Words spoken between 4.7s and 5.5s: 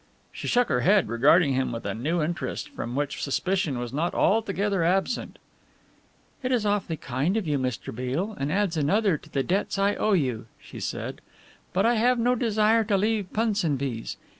absent.